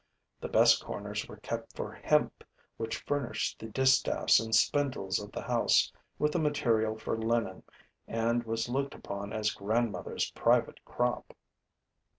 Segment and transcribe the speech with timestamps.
[0.39, 2.43] The best corners were kept for hemp,
[2.77, 7.61] which furnished the distaffs and spindles of the house with the material for linen
[8.07, 11.35] and was looked upon as grandmother's private crop.